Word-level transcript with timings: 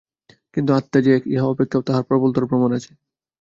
কিন্তু 0.53 0.71
আত্মা 0.73 0.99
যে 1.05 1.11
এক, 1.13 1.23
ইহা 1.27 1.45
অপেক্ষাও 1.45 1.85
তাহার 1.87 2.03
প্রবলতর 2.09 2.43
প্রমাণ 2.51 2.69
আছে। 2.77 2.91